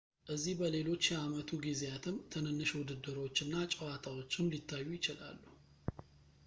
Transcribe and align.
እዚህ 0.33 0.53
በሌሎች 0.59 1.07
የአመቱ 1.11 1.49
ጊዜያትም 1.65 2.15
ትንንሽ 2.35 2.71
ውድድሮች 2.79 3.37
እና 3.45 3.53
ጨዋታዎችም 3.75 4.49
ሊታዩ 4.55 4.87
ይችላሉ 4.97 5.41